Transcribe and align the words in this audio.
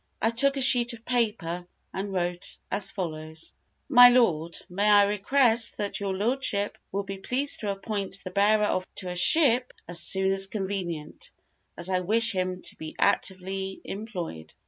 I 0.19 0.31
took 0.31 0.57
a 0.57 0.61
sheet 0.61 0.93
of 0.93 1.05
paper 1.05 1.67
and 1.93 2.11
wrote 2.11 2.57
as 2.71 2.89
follows: 2.89 3.53
"MY 3.87 4.09
LORD, 4.09 4.57
May 4.67 4.89
I 4.89 5.03
request 5.03 5.77
that 5.77 5.99
your 5.99 6.17
lordship 6.17 6.75
will 6.91 7.03
be 7.03 7.19
pleased 7.19 7.59
to 7.59 7.69
appoint 7.69 8.19
the 8.23 8.31
bearer 8.31 8.63
of 8.65 8.81
this 8.81 9.01
to 9.01 9.09
a 9.09 9.15
ship, 9.15 9.73
as 9.87 9.99
soon 9.99 10.31
as 10.31 10.47
convenient, 10.47 11.29
as 11.77 11.87
I 11.87 11.99
wish 11.99 12.31
him 12.31 12.63
to 12.63 12.75
be 12.77 12.95
actively 12.97 13.79
employed. 13.83 14.55